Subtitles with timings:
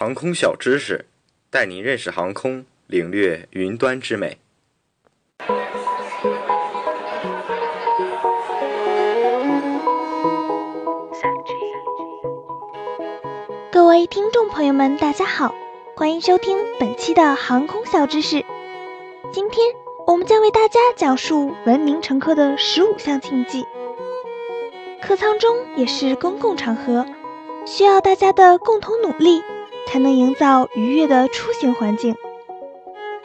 [0.00, 1.06] 航空小知识，
[1.50, 4.38] 带您认识航空，领略云端之美。
[13.72, 15.52] 各位听众朋友们，大家好，
[15.96, 18.44] 欢迎收听本期的航空小知识。
[19.32, 19.66] 今天
[20.06, 23.66] 我们将为大家讲述文明乘客的十五项禁忌。
[25.02, 27.04] 客舱中也是公共场合，
[27.66, 29.42] 需要大家的共同努力，
[29.88, 32.14] 才能营造愉悦的出行环境。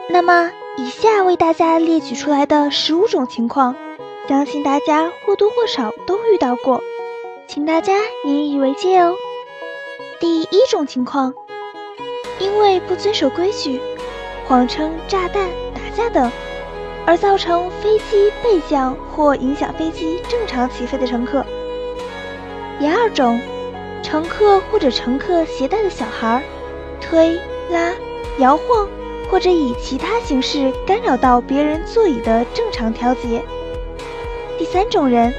[0.09, 3.75] 那么，以下为大家列举出来的十五种情况，
[4.27, 6.81] 相信大家或多或少都遇到过，
[7.47, 9.13] 请大家引以为戒哦。
[10.19, 11.33] 第一种情况，
[12.39, 13.81] 因为不遵守规矩，
[14.47, 16.31] 谎称炸弹、打架等，
[17.05, 21.45] 而造成飞机备降或影响飞机正常起飞的乘客。
[22.79, 23.39] 第二种，
[24.03, 26.43] 乘客或者乘客携带的小孩，
[27.01, 27.39] 推
[27.71, 27.91] 拉、
[28.37, 28.87] 摇晃，
[29.31, 33.41] 或者以其他形式干扰到别人座椅的正常调节。
[34.59, 35.33] 第三种人，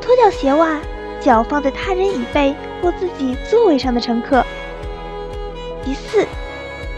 [0.00, 0.78] 脱掉鞋袜，
[1.20, 4.44] 脚放在他人椅背或自己座位上的乘客。
[5.84, 6.24] 第四，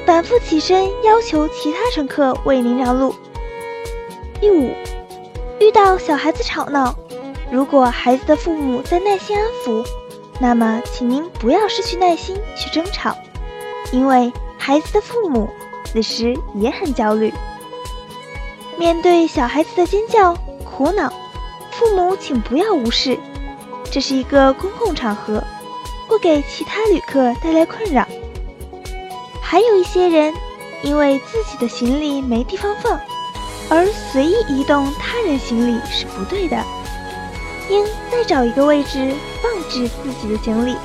[0.04, 3.14] 反复起身要求其他乘客为您让路。
[4.40, 4.74] 第五，
[5.58, 6.94] 遇到小孩子吵闹。
[7.50, 9.86] 如果孩子的父母在耐心安抚，
[10.40, 13.16] 那么请您不要失去耐心去争吵，
[13.92, 15.48] 因为孩子的父母
[15.84, 17.32] 此时也很焦虑。
[18.76, 21.12] 面对小孩子的尖叫、苦恼，
[21.70, 23.16] 父母请不要无视，
[23.90, 25.42] 这是一个公共场合，
[26.08, 28.04] 会给其他旅客带来困扰。
[29.40, 30.34] 还有一些人
[30.82, 33.00] 因为自己的行李没地方放，
[33.70, 36.60] 而随意移动他人行李是不对的。
[37.68, 40.76] 应再找一个位置放置自己的行李。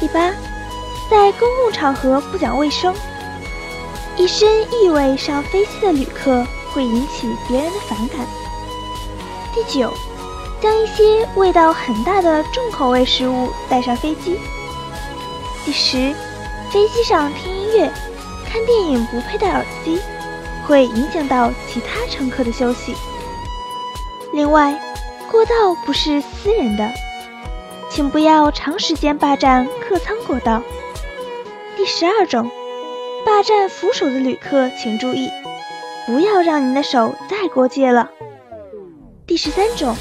[0.00, 0.30] 第八，
[1.10, 2.94] 在公共场合不讲卫生，
[4.16, 8.26] 一身异味上飞机的旅客会引起别人的反感。
[9.54, 9.92] 第九，
[10.60, 14.38] 将一些味道很大的重口味食物带上飞机。
[15.64, 16.14] 第十，
[16.70, 17.92] 飞机上听音乐、
[18.48, 20.00] 看电影不佩戴耳机，
[20.66, 22.94] 会影响到其他乘客的休息。
[24.32, 24.78] 另外。
[25.34, 26.88] 过道不是私人的，
[27.90, 30.62] 请不要长时间霸占客舱过道。
[31.76, 32.48] 第十二种，
[33.26, 35.28] 霸占扶手的旅客请注意，
[36.06, 38.08] 不要让您的手再过界了。
[39.26, 39.96] 第十三种，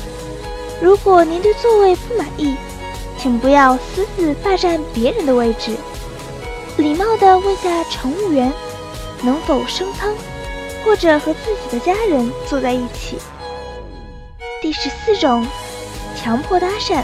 [0.79, 2.55] 如果您对座位不满意，
[3.17, 5.75] 请不要私自霸占别人的位置，
[6.77, 8.53] 礼貌地问下乘务员
[9.23, 10.13] 能否升舱，
[10.85, 13.17] 或者和自己的家人坐在一起。
[14.63, 15.46] 第十四种，
[16.16, 17.03] 强迫搭讪。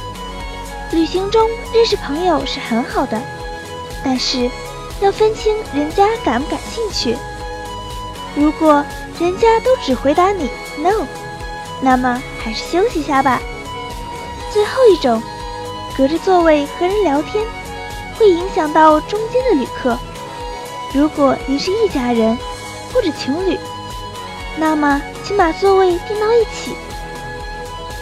[0.92, 3.22] 旅行中认识朋友是很好的，
[4.02, 4.50] 但是
[5.02, 7.18] 要分清人家感不感兴趣。
[8.34, 8.82] 如果
[9.20, 11.06] 人家都只回答你 “no”，
[11.82, 13.42] 那么还是休息下吧。
[14.54, 15.22] 最后一种，
[15.98, 17.46] 隔着座位和人聊天，
[18.18, 20.00] 会影响到中间的旅客。
[20.94, 22.40] 如果您是一家人
[22.94, 23.60] 或者情侣，
[24.56, 26.74] 那么请把座位订到一起。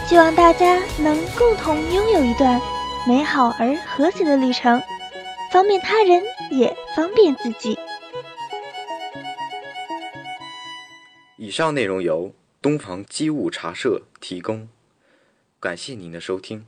[0.08, 2.58] 希望大家能共同拥有一段
[3.06, 4.82] 美好而和谐的旅程，
[5.52, 7.78] 方便他人也方便自己。
[11.36, 12.32] 以上内容由
[12.62, 14.70] 东方机务茶社提供，
[15.60, 16.64] 感谢您的收听。